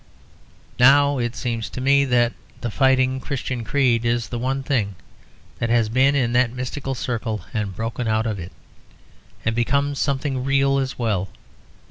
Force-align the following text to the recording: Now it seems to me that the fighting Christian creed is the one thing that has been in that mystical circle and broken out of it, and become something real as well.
Now 0.79 1.19
it 1.19 1.35
seems 1.35 1.69
to 1.69 1.79
me 1.79 2.05
that 2.05 2.33
the 2.61 2.71
fighting 2.71 3.19
Christian 3.19 3.63
creed 3.63 4.03
is 4.03 4.29
the 4.29 4.39
one 4.39 4.63
thing 4.63 4.95
that 5.59 5.69
has 5.69 5.89
been 5.89 6.15
in 6.15 6.33
that 6.33 6.51
mystical 6.51 6.95
circle 6.95 7.41
and 7.53 7.75
broken 7.75 8.07
out 8.07 8.25
of 8.25 8.39
it, 8.39 8.51
and 9.45 9.55
become 9.55 9.93
something 9.93 10.43
real 10.43 10.79
as 10.79 10.97
well. 10.97 11.29